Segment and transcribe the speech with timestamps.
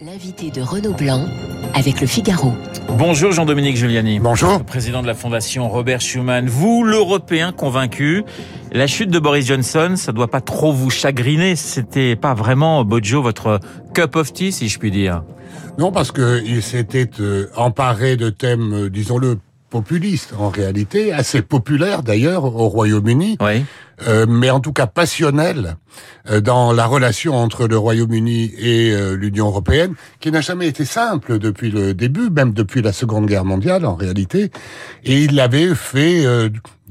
[0.00, 1.26] L'invité de Renaud Blanc
[1.74, 2.52] avec le Figaro.
[2.88, 4.18] Bonjour Jean-Dominique Giuliani.
[4.18, 4.64] Bonjour.
[4.64, 6.48] Président de la Fondation Robert Schuman.
[6.48, 8.24] Vous, l'Européen convaincu,
[8.72, 11.54] la chute de Boris Johnson, ça doit pas trop vous chagriner.
[11.54, 13.60] C'était pas vraiment, Bojo, votre
[13.94, 15.22] cup of tea, si je puis dire.
[15.78, 19.38] Non, parce que il s'était euh, emparé de thèmes, euh, disons-le,
[19.72, 23.38] populistes en réalité, assez populaires d'ailleurs au Royaume-Uni.
[23.40, 23.64] Oui.
[24.06, 25.76] Euh, mais en tout cas passionnel
[26.28, 30.84] euh, dans la relation entre le Royaume-Uni et euh, l'Union européenne, qui n'a jamais été
[30.84, 34.50] simple depuis le début, même depuis la Seconde Guerre mondiale en réalité,
[35.04, 36.24] et il l'avait fait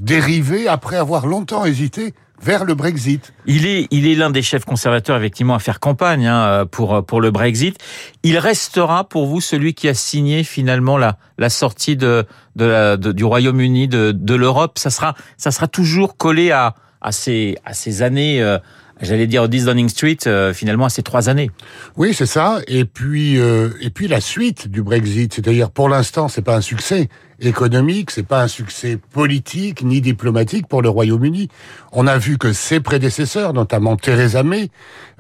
[0.02, 2.14] dériver après avoir longtemps hésité
[2.44, 3.34] vers le Brexit.
[3.46, 7.22] Il est, il est l'un des chefs conservateurs effectivement à faire campagne hein, pour pour
[7.22, 7.78] le Brexit.
[8.24, 13.12] Il restera pour vous celui qui a signé finalement la la sortie de, de, de
[13.12, 14.78] du Royaume-Uni de, de l'Europe.
[14.78, 18.42] Ça sera ça sera toujours collé à à ces à ces années.
[18.42, 18.58] Euh,
[19.02, 21.50] J'allais dire 10 Downing Street, euh, finalement, à ces trois années.
[21.98, 22.60] Oui, c'est ça.
[22.68, 26.62] Et puis, euh, et puis la suite du Brexit, c'est-à-dire pour l'instant, c'est pas un
[26.62, 27.10] succès
[27.42, 31.50] économique, c'est pas un succès politique ni diplomatique pour le Royaume-Uni.
[31.92, 34.70] On a vu que ses prédécesseurs, notamment Theresa May,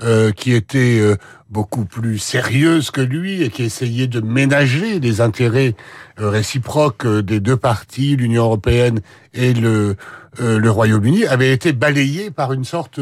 [0.03, 1.15] euh, qui était euh,
[1.49, 5.75] beaucoup plus sérieuse que lui et qui essayait de ménager les intérêts
[6.19, 9.01] euh, réciproques des deux parties, l'Union européenne
[9.33, 9.95] et le,
[10.39, 12.99] le Royaume-Uni, avaient été balayés par une sorte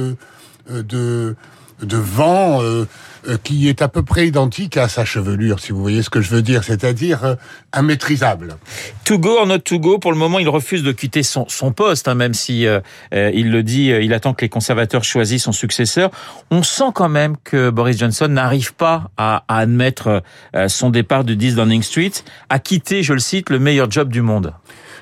[0.70, 1.36] de
[1.82, 2.86] de vent euh,
[3.28, 6.22] euh, qui est à peu près identique à sa chevelure, si vous voyez ce que
[6.22, 7.36] je veux dire, c'est-à-dire euh,
[7.78, 8.58] immaîtrisable.
[9.06, 11.72] To go or not to go, pour le moment, il refuse de quitter son, son
[11.72, 12.66] poste, hein, même si
[13.12, 16.12] il le dit, il attend que les conservateurs choisissent son successeur.
[16.52, 20.22] On sent quand même que Boris Johnson n'arrive pas à, à admettre
[20.68, 22.12] son départ du 10 Downing Street,
[22.50, 24.54] à quitter, je le cite, le meilleur job du monde.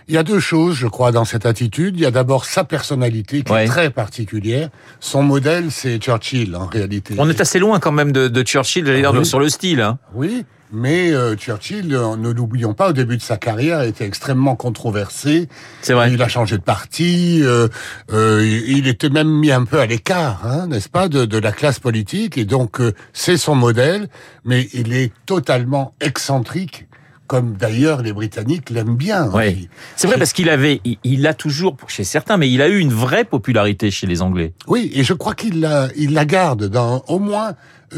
[0.09, 1.95] Il y a deux choses, je crois, dans cette attitude.
[1.97, 4.69] Il y a d'abord sa personnalité qui est très particulière.
[5.01, 7.15] Son modèle, c'est Churchill, en réalité.
[7.17, 9.81] On est assez loin quand même de, de Churchill, j'allais dire, sur le style.
[9.81, 9.97] Hein.
[10.13, 14.55] Oui, mais euh, Churchill, euh, ne l'oublions pas, au début de sa carrière, était extrêmement
[14.55, 15.47] controversé.
[15.81, 16.11] C'est vrai.
[16.11, 17.39] Il a changé de parti.
[17.43, 17.67] Euh,
[18.11, 21.51] euh il était même mis un peu à l'écart, hein, n'est-ce pas, de, de, la
[21.51, 22.37] classe politique.
[22.37, 22.81] Et donc,
[23.13, 24.09] c'est son modèle,
[24.43, 26.87] mais il est totalement excentrique
[27.27, 29.29] comme d'ailleurs les Britanniques l'aiment bien.
[29.33, 29.69] Oui.
[29.95, 32.93] C'est vrai parce qu'il avait, il, a toujours, chez certains, mais il a eu une
[32.93, 34.53] vraie popularité chez les Anglais.
[34.67, 37.55] Oui, et je crois qu'il la, il la garde dans, au moins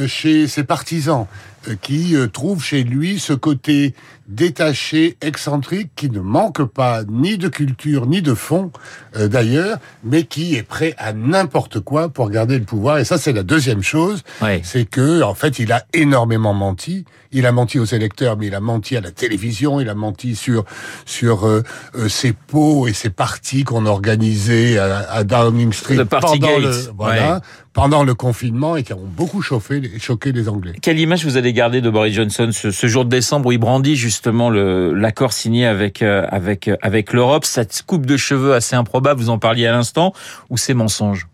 [0.08, 1.26] chez ses partisans,
[1.68, 3.94] euh, qui euh, trouvent chez lui ce côté
[4.28, 8.72] détaché, excentrique, qui ne manque pas ni de culture ni de fond
[9.16, 13.00] d'ailleurs, mais qui est prêt à n'importe quoi pour garder le pouvoir.
[13.00, 14.22] Et ça, c'est la deuxième chose,
[14.62, 17.06] c'est que en fait, il a énormément menti.
[17.32, 20.36] Il a menti aux électeurs, mais il a menti à la télévision, il a menti
[20.36, 20.66] sur
[21.06, 21.64] sur euh,
[22.08, 27.42] ses pots et ses partis qu'on organisait à, à, Downing Street le pendant le voilà
[27.74, 30.74] pendant le confinement et qui ont beaucoup choqué les Anglais.
[30.82, 33.58] Quelle image vous allez garder de Boris Johnson ce, ce jour de décembre où il
[33.58, 38.76] brandit justement l'accord signé avec euh, avec euh, avec l'Europe, cette coupe de cheveux assez
[38.76, 40.14] improbable, vous en parliez à l'instant,
[40.50, 41.29] ou ces mensonges?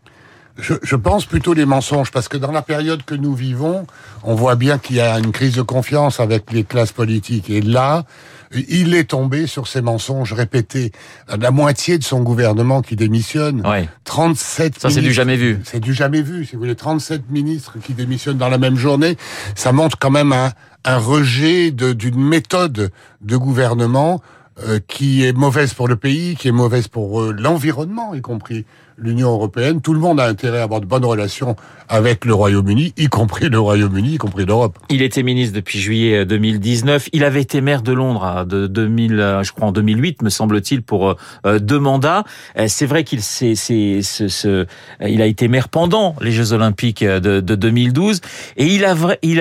[0.59, 3.85] Je, je, pense plutôt les mensonges, parce que dans la période que nous vivons,
[4.23, 7.49] on voit bien qu'il y a une crise de confiance avec les classes politiques.
[7.49, 8.05] Et là,
[8.51, 10.91] il est tombé sur ces mensonges répétés.
[11.27, 13.65] La moitié de son gouvernement qui démissionne.
[13.67, 13.89] Ouais.
[14.05, 15.59] 37 Ça, c'est du jamais vu.
[15.63, 16.45] C'est du jamais vu.
[16.45, 19.17] Si vous voulez, 37 ministres qui démissionnent dans la même journée.
[19.55, 20.51] Ça montre quand même un,
[20.85, 24.21] un rejet d'une méthode de gouvernement
[24.67, 28.65] euh, qui est mauvaise pour le pays, qui est mauvaise pour euh, l'environnement, y compris
[28.97, 29.81] l'Union européenne.
[29.81, 31.56] Tout le monde a intérêt à avoir de bonnes relations
[31.88, 34.79] avec le Royaume-Uni, y compris le Royaume-Uni, y compris l'Europe.
[34.89, 37.09] Il était ministre depuis juillet 2019.
[37.13, 40.81] Il avait été maire de Londres hein, de 2000, je crois en 2008, me semble-t-il,
[40.81, 42.23] pour euh, deux mandats.
[42.67, 44.66] C'est vrai qu'il ce,
[45.01, 48.22] il a été maire pendant les Jeux Olympiques de, de 2012
[48.57, 48.85] et il,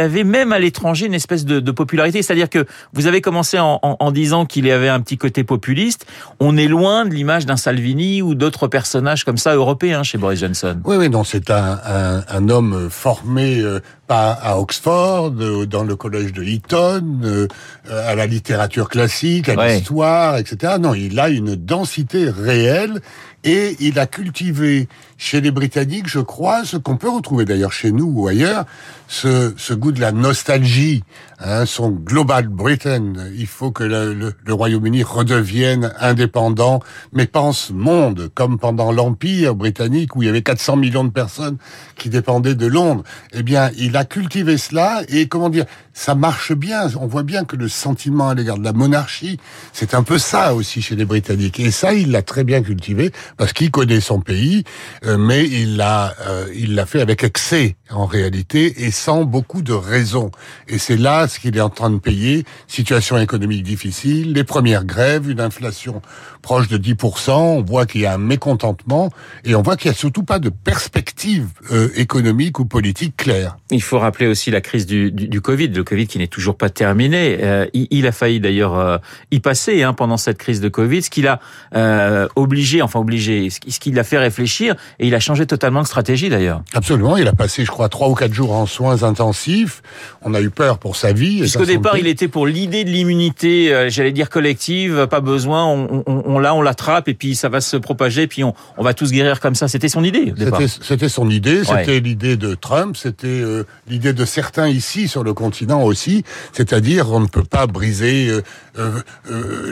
[0.00, 2.22] avait même à l'étranger une espèce de, popularité.
[2.22, 6.06] C'est-à-dire que vous avez commencé en, en, en disant qu'il avait un petit côté populiste.
[6.40, 10.40] On est loin de l'image d'un Salvini ou d'autres personnages comme ça européens chez Boris
[10.40, 10.80] Johnson.
[10.84, 15.84] Oui, oui, non, c'est un, un, un, homme formé euh, pas à Oxford, euh, dans
[15.84, 17.48] le collège de Eton, euh,
[17.90, 20.74] à la littérature classique, à l'histoire, etc.
[20.80, 23.00] Non, il a une densité réelle
[23.44, 27.92] et il a cultivé chez les Britanniques, je crois, ce qu'on peut retrouver d'ailleurs chez
[27.92, 28.64] nous ou ailleurs,
[29.08, 31.04] ce, ce goût de la nostalgie,
[31.40, 33.12] hein, son Global Britain.
[33.36, 36.80] Il faut que le, le, le Royaume-Uni redevienne indépendant,
[37.12, 41.58] mais pense monde, comme pendant l'Empire britannique où il y avait 400 millions de personnes
[41.96, 43.04] qui dépendaient de Londres.
[43.32, 46.88] Eh bien, il a cultivé cela et comment dire, ça marche bien.
[47.00, 49.38] On voit bien que le sentiment à l'égard de la monarchie,
[49.72, 51.60] c'est un peu ça aussi chez les Britanniques.
[51.60, 54.64] Et ça, il l'a très bien cultivé parce qu'il connaît son pays,
[55.04, 59.72] euh, mais il l'a, euh, il l'a fait avec excès en réalité sans beaucoup de
[59.72, 60.30] raison.
[60.68, 62.44] Et c'est là ce qu'il est en train de payer.
[62.66, 66.00] Situation économique difficile, les premières grèves, une inflation
[66.40, 67.30] proche de 10%.
[67.32, 69.10] On voit qu'il y a un mécontentement
[69.44, 73.56] et on voit qu'il y a surtout pas de perspective euh, économique ou politique claire.
[73.70, 76.56] Il faut rappeler aussi la crise du, du, du Covid, le Covid qui n'est toujours
[76.56, 77.38] pas terminé.
[77.42, 78.98] Euh, il, il, a failli d'ailleurs euh,
[79.30, 81.40] y passer hein, pendant cette crise de Covid, ce qu'il a
[81.74, 85.86] euh, obligé, enfin obligé, ce qui l'a fait réfléchir et il a changé totalement de
[85.86, 86.62] stratégie d'ailleurs.
[86.74, 89.82] Absolument, il a passé, je crois, trois ou quatre jours en soins intensifs.
[90.22, 91.40] On a eu peur pour sa vie.
[91.40, 96.04] Puisqu'au départ, il était pour l'idée de l'immunité, euh, j'allais dire collective, pas besoin, on,
[96.06, 98.94] on, on l'a, on l'attrape et puis ça va se propager, puis on, on va
[98.94, 99.68] tous guérir comme ça.
[99.68, 100.32] C'était son idée.
[100.80, 102.00] C'était son idée, c'était ouais.
[102.00, 107.20] l'idée de Trump, c'était euh, l'idée de certains ici sur le continent aussi, c'est-à-dire on
[107.20, 108.30] ne peut pas briser
[108.78, 109.02] euh,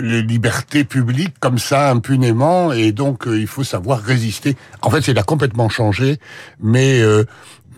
[0.01, 4.57] les libertés publiques comme ça impunément et donc il faut savoir résister.
[4.81, 6.19] En fait, il a complètement changé,
[6.61, 7.01] mais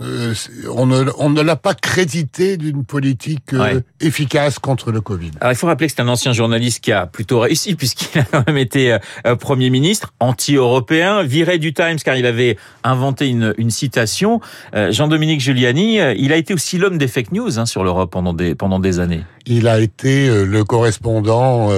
[0.00, 0.35] euh,
[0.73, 3.81] on ne, on ne l'a pas crédité d'une politique euh, ouais.
[4.00, 5.31] efficace contre le Covid.
[5.41, 8.25] Alors il faut rappeler que c'est un ancien journaliste qui a plutôt réussi puisqu'il a
[8.25, 8.96] quand même été
[9.26, 14.41] euh, Premier ministre, anti-européen, viré du Times car il avait inventé une, une citation.
[14.73, 18.55] Jean-Dominique Giuliani, il a été aussi l'homme des fake news hein, sur l'Europe pendant des,
[18.55, 19.25] pendant des années.
[19.46, 21.70] Il a été le correspondant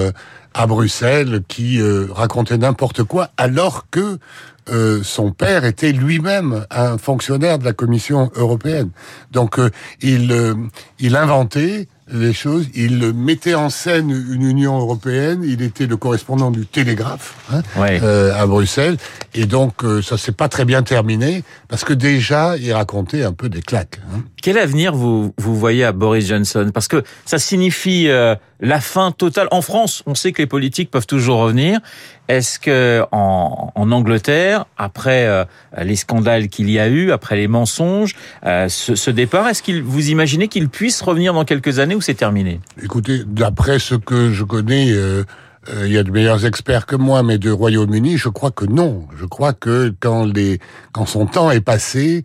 [0.53, 1.79] à Bruxelles qui
[2.11, 4.19] racontait n'importe quoi alors que
[4.69, 8.89] euh, son père était lui-même un fonctionnaire de la Commission européenne.
[9.31, 9.69] Donc euh,
[10.01, 10.55] il, euh,
[10.99, 16.51] il inventait les choses, il mettait en scène une Union européenne, il était le correspondant
[16.51, 17.99] du Télégraphe hein, ouais.
[17.99, 18.95] à Bruxelles,
[19.33, 23.49] et donc ça s'est pas très bien terminé, parce que déjà il racontait un peu
[23.49, 23.99] des claques.
[24.13, 24.21] Hein.
[24.41, 26.71] Quel avenir vous, vous voyez à Boris Johnson?
[26.73, 29.49] Parce que ça signifie la fin totale.
[29.51, 31.81] En France, on sait que les politiques peuvent toujours revenir.
[32.27, 35.45] Est-ce que en, en, Angleterre, après euh,
[35.81, 38.15] les scandales qu'il y a eu, après les mensonges,
[38.45, 42.01] euh, ce, ce, départ, est-ce qu'il vous imaginez qu'il puisse revenir dans quelques années ou
[42.01, 42.59] c'est terminé?
[42.83, 44.91] Écoutez, d'après ce que je connais.
[44.91, 45.23] Euh
[45.83, 49.07] il y a de meilleurs experts que moi, mais de Royaume-Uni, je crois que non.
[49.19, 50.59] Je crois que quand les
[50.91, 52.23] quand son temps est passé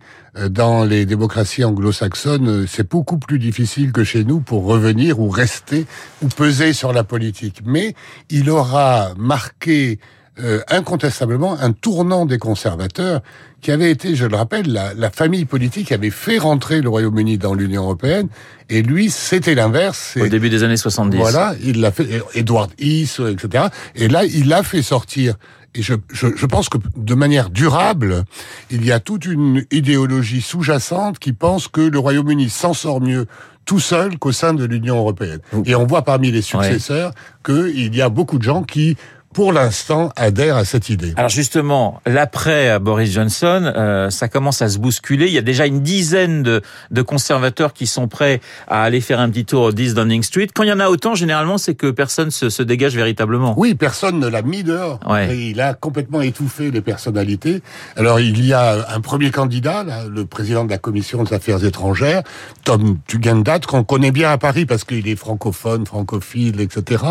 [0.49, 5.85] dans les démocraties anglo-saxonnes, c'est beaucoup plus difficile que chez nous pour revenir ou rester
[6.21, 7.61] ou peser sur la politique.
[7.65, 7.95] Mais
[8.29, 9.99] il aura marqué
[10.39, 13.21] euh, incontestablement un tournant des conservateurs
[13.61, 17.37] qui avait été, je le rappelle, la, la famille politique avait fait rentrer le Royaume-Uni
[17.37, 18.27] dans l'Union européenne,
[18.69, 20.17] et lui, c'était l'inverse.
[20.19, 21.17] Au début des années 70.
[21.17, 23.65] Voilà, il l'a fait, Edward Heath, etc.
[23.95, 25.35] Et là, il a fait sortir
[25.75, 28.25] et je, je, je, pense que de manière durable,
[28.69, 33.25] il y a toute une idéologie sous-jacente qui pense que le Royaume-Uni s'en sort mieux
[33.65, 35.39] tout seul qu'au sein de l'Union européenne.
[35.65, 37.13] Et on voit parmi les successeurs
[37.47, 37.71] ouais.
[37.71, 38.97] qu'il y a beaucoup de gens qui
[39.33, 41.13] pour l'instant, adhère à cette idée.
[41.17, 45.27] Alors justement, l'après Boris Johnson, euh, ça commence à se bousculer.
[45.27, 49.19] Il y a déjà une dizaine de, de, conservateurs qui sont prêts à aller faire
[49.19, 50.47] un petit tour au 10 Downing Street.
[50.53, 53.55] Quand il y en a autant, généralement, c'est que personne se, se, dégage véritablement.
[53.57, 54.99] Oui, personne ne l'a mis dehors.
[55.09, 55.35] Ouais.
[55.35, 57.61] Et il a complètement étouffé les personnalités.
[57.95, 61.63] Alors il y a un premier candidat, là, le président de la commission des affaires
[61.65, 62.23] étrangères,
[62.63, 67.03] Tom Tugendat, qu'on connaît bien à Paris parce qu'il est francophone, francophile, etc.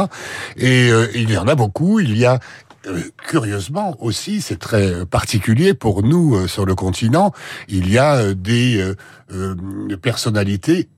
[0.57, 2.01] Et euh, il y en a beaucoup.
[2.01, 2.39] Il il y a euh,
[3.17, 7.33] curieusement aussi, c'est très particulier pour nous euh, sur le continent,
[7.69, 8.95] il y a euh, des
[10.03, 10.89] personnalités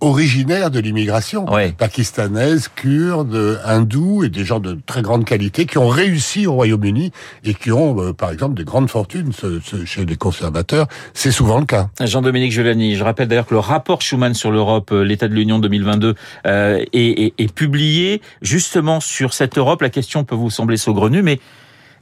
[0.00, 1.72] originaires de l'immigration, ouais.
[1.76, 7.12] pakistanaises, kurdes, hindous et des gens de très grande qualité qui ont réussi au Royaume-Uni
[7.44, 9.32] et qui ont, par exemple, des grandes fortunes
[9.84, 10.86] chez les conservateurs.
[11.12, 11.90] C'est souvent le cas.
[12.00, 16.14] Jean-Dominique Gelani, je rappelle d'ailleurs que le rapport Schuman sur l'Europe, l'état de l'Union 2022,
[16.46, 19.82] est, est, est publié justement sur cette Europe.
[19.82, 21.31] La question peut vous sembler saugrenue, mais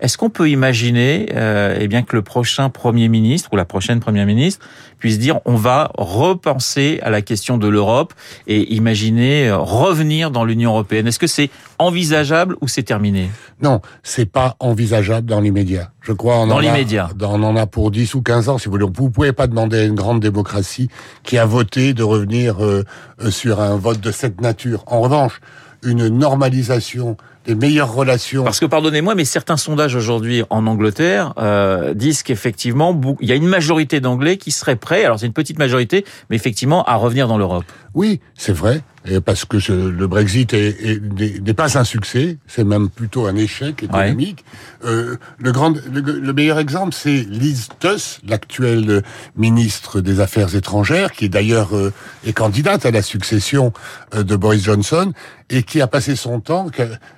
[0.00, 4.00] est-ce qu'on peut imaginer euh, eh bien que le prochain Premier ministre ou la prochaine
[4.00, 4.66] Première ministre
[4.98, 8.14] puisse dire on va repenser à la question de l'Europe
[8.46, 11.06] et imaginer revenir dans l'Union européenne?
[11.06, 13.30] Est-ce que c'est envisageable ou c'est terminé?
[13.62, 15.92] Non, c'est pas envisageable dans l'immédiat.
[16.00, 17.10] Je crois on dans l'immédiat.
[17.20, 18.86] On en a pour 10 ou 15 ans, si vous voulez.
[18.86, 20.88] Vous pouvez pas demander à une grande démocratie
[21.24, 22.84] qui a voté de revenir euh,
[23.28, 24.82] sur un vote de cette nature.
[24.86, 25.40] En revanche,
[25.82, 27.16] une normalisation
[27.48, 28.44] meilleures relations.
[28.44, 33.34] Parce que pardonnez-moi, mais certains sondages aujourd'hui en Angleterre euh, disent qu'effectivement, il y a
[33.34, 37.28] une majorité d'Anglais qui seraient prêts, alors c'est une petite majorité, mais effectivement à revenir
[37.28, 37.64] dans l'Europe.
[37.94, 38.82] Oui, c'est vrai,
[39.24, 44.44] parce que le Brexit n'est pas un succès, c'est même plutôt un échec économique.
[44.84, 49.02] Euh, le, grand, le, meilleur exemple, c'est Liz Truss, l'actuelle
[49.36, 51.92] ministre des Affaires étrangères, qui d'ailleurs euh,
[52.26, 53.72] est candidate à la succession
[54.14, 55.12] euh, de Boris Johnson,
[55.48, 56.68] et qui a passé son temps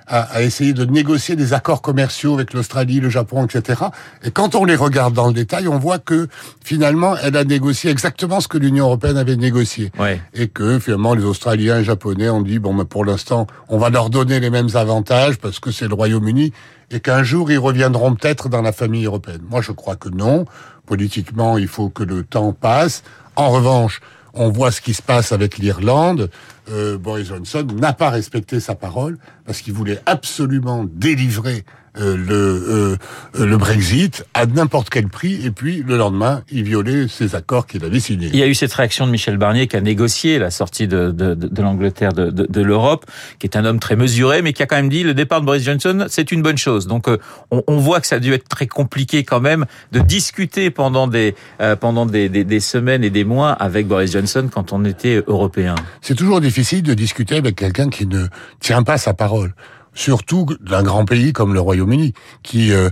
[0.07, 3.83] à, à essayer de négocier des accords commerciaux avec l'Australie, le Japon, etc.
[4.23, 6.27] Et quand on les regarde dans le détail, on voit que
[6.63, 9.91] finalement, elle a négocié exactement ce que l'Union européenne avait négocié.
[10.33, 13.89] Et que finalement, les Australiens et Japonais ont dit, bon, mais pour l'instant, on va
[13.89, 16.53] leur donner les mêmes avantages parce que c'est le Royaume-Uni
[16.91, 19.41] et qu'un jour, ils reviendront peut-être dans la famille européenne.
[19.49, 20.45] Moi, je crois que non.
[20.85, 23.03] Politiquement, il faut que le temps passe.
[23.35, 24.01] En revanche,
[24.33, 26.29] on voit ce qui se passe avec l'Irlande.
[26.71, 31.65] Euh, Boris Johnson n'a pas respecté sa parole parce qu'il voulait absolument délivrer
[31.99, 32.97] euh, le,
[33.39, 37.67] euh, le Brexit à n'importe quel prix, et puis le lendemain, il violait ces accords
[37.67, 38.31] qu'il avait signés.
[38.33, 41.11] Il y a eu cette réaction de Michel Barnier qui a négocié la sortie de,
[41.11, 43.05] de, de, l'Angleterre de, de, l'Europe,
[43.37, 45.45] qui est un homme très mesuré, mais qui a quand même dit le départ de
[45.45, 46.87] Boris Johnson, c'est une bonne chose.
[46.87, 47.19] Donc euh,
[47.51, 51.07] on, on, voit que ça a dû être très compliqué quand même de discuter pendant
[51.07, 51.35] des
[51.79, 55.75] pendant des, des, des, semaines et des mois avec Boris Johnson quand on était européen.
[56.01, 58.25] C'est toujours difficile de discuter avec quelqu'un qui ne
[58.59, 59.53] tient pas sa parole
[59.93, 62.89] surtout d'un grand pays comme le Royaume-Uni, qui euh,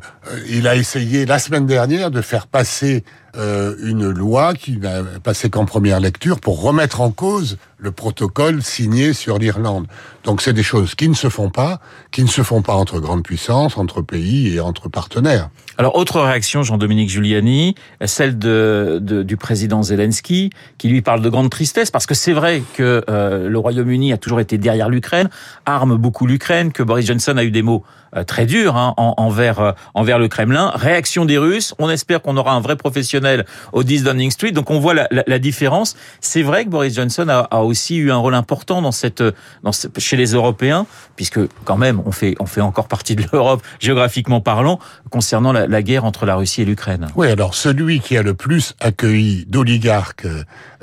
[0.49, 3.03] il a essayé la semaine dernière de faire passer
[3.37, 8.61] euh, une loi qui n'a passé qu'en première lecture pour remettre en cause le protocole
[8.61, 9.87] signé sur l'Irlande.
[10.25, 11.79] Donc c'est des choses qui ne se font pas,
[12.11, 15.49] qui ne se font pas entre grandes puissances, entre pays et entre partenaires.
[15.81, 17.73] Alors autre réaction, Jean-Dominique Giuliani,
[18.05, 23.03] celle du président Zelensky, qui lui parle de grande tristesse, parce que c'est vrai que
[23.09, 25.27] euh, le Royaume-Uni a toujours été derrière l'Ukraine,
[25.65, 27.83] arme beaucoup l'Ukraine, que Boris Johnson a eu des mots
[28.25, 30.71] très dur hein, envers euh, envers le Kremlin.
[30.75, 31.73] Réaction des Russes.
[31.79, 34.51] On espère qu'on aura un vrai professionnel au 10 Downing Street.
[34.51, 35.95] Donc on voit la, la, la différence.
[36.19, 39.23] C'est vrai que Boris Johnson a, a, aussi eu un rôle important dans cette
[39.63, 43.61] dans chez les Européens, puisque quand même on fait on fait encore partie de l'Europe
[43.79, 47.07] géographiquement parlant concernant la, la, guerre entre la Russie et l'Ukraine.
[47.15, 50.27] Oui, alors celui qui a le plus accueilli d'oligarques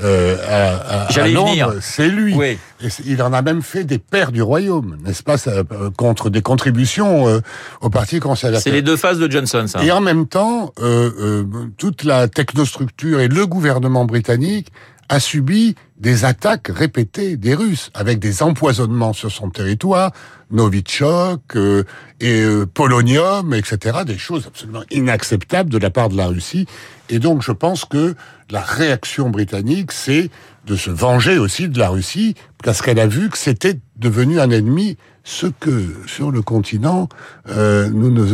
[0.00, 2.34] euh, à, à, à Londres, c'est lui.
[2.34, 2.58] Oui.
[2.80, 5.62] Et il en a même fait des pères du royaume, n'est-ce pas, ça,
[5.96, 7.40] contre des contributions euh,
[7.80, 8.62] au Parti conservateur.
[8.62, 9.82] C'est les deux phases de Johnson, ça.
[9.82, 11.44] Et en même temps, euh, euh,
[11.76, 14.68] toute la technostructure et le gouvernement britannique
[15.08, 20.12] a subi des attaques répétées des Russes, avec des empoisonnements sur son territoire,
[20.50, 21.84] Novichok euh,
[22.20, 26.66] et euh, polonium, etc., des choses absolument inacceptables de la part de la Russie.
[27.08, 28.14] Et donc je pense que
[28.50, 30.30] la réaction britannique, c'est
[30.66, 34.50] de se venger aussi de la Russie, parce qu'elle a vu que c'était devenu un
[34.50, 34.96] ennemi,
[35.28, 37.06] ce que sur le continent,
[37.50, 38.24] euh, nous ne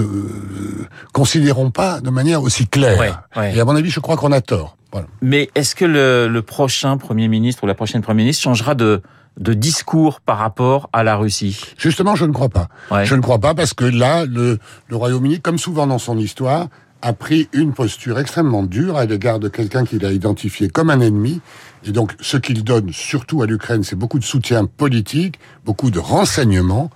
[1.13, 3.27] considérons pas de manière aussi claire.
[3.37, 4.77] Et à mon avis, je crois qu'on a tort.
[5.21, 9.03] Mais est-ce que le, prochain Premier ministre ou la prochaine Premier ministre changera de,
[9.41, 11.61] de discours par rapport à la Russie?
[11.79, 12.69] Justement, je ne crois pas.
[13.03, 16.69] Je ne crois pas parce que là, le, le Royaume-Uni, comme souvent dans son histoire,
[17.05, 21.01] a pris une posture extrêmement dure à l'égard de quelqu'un qu'il a identifié comme un
[21.01, 21.43] ennemi.
[21.85, 25.99] Et donc, ce qu'il donne surtout à l'Ukraine, c'est beaucoup de soutien politique, beaucoup de
[25.99, 26.89] renseignements,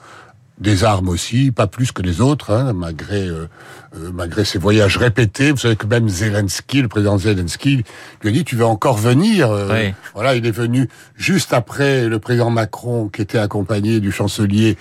[0.60, 3.48] des armes aussi, pas plus que les autres, hein, malgré euh,
[3.96, 5.52] euh, malgré ses voyages répétés.
[5.52, 7.84] Vous savez que même Zelensky, le président Zelensky,
[8.22, 9.50] lui a dit tu veux encore venir.
[9.50, 14.76] Euh, voilà, il est venu juste après le président Macron, qui était accompagné du chancelier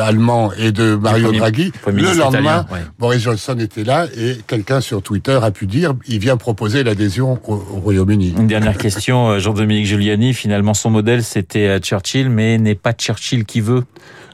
[0.00, 1.72] allemand et de Mario Draghi.
[1.86, 2.66] Le lendemain,
[2.98, 7.38] Boris Johnson était là et quelqu'un sur Twitter a pu dire il vient proposer l'adhésion
[7.46, 8.34] au, au Royaume-Uni.
[8.38, 10.32] Une dernière question, Jean-Dominique Giuliani.
[10.32, 13.84] Finalement, son modèle c'était Churchill, mais n'est pas Churchill qui veut.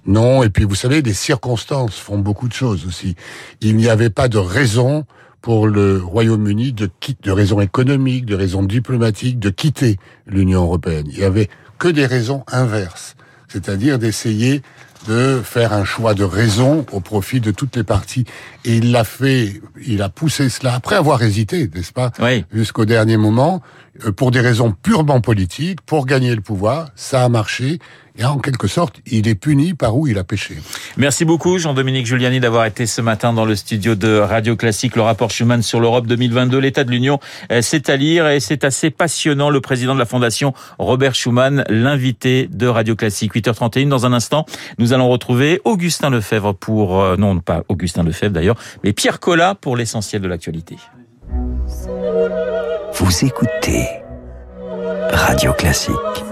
[0.06, 3.14] Non, et puis vous savez, les circonstances font beaucoup de choses aussi.
[3.60, 5.04] Il n'y avait pas de raison
[5.40, 11.06] pour le Royaume-Uni de quitter, de raisons économiques, de raisons diplomatiques, de quitter l'Union européenne.
[11.08, 13.16] Il y avait que des raisons inverses,
[13.48, 14.62] c'est-à-dire d'essayer
[15.08, 18.24] de faire un choix de raison au profit de toutes les parties.
[18.64, 22.44] Et il l'a fait, il a poussé cela après avoir hésité, n'est-ce pas, oui.
[22.52, 23.62] jusqu'au dernier moment,
[24.06, 26.88] euh, pour des raisons purement politiques, pour gagner le pouvoir.
[26.94, 27.78] Ça a marché.
[28.18, 30.56] Et en quelque sorte, il est puni par où il a péché.
[30.98, 34.96] Merci beaucoup, Jean-Dominique Giuliani, d'avoir été ce matin dans le studio de Radio Classique.
[34.96, 38.64] Le rapport Schuman sur l'Europe 2022, l'état de l'Union, euh, c'est à lire et c'est
[38.64, 39.48] assez passionnant.
[39.48, 43.34] Le président de la Fondation, Robert Schuman, l'invité de Radio Classique.
[43.34, 44.44] 8h31, dans un instant,
[44.78, 49.54] nous allons retrouver Augustin Lefebvre pour, euh, non pas Augustin Lefebvre d'ailleurs, mais Pierre Collat
[49.54, 50.76] pour l'essentiel de l'actualité.
[52.94, 53.88] Vous écoutez
[55.10, 56.31] Radio Classique.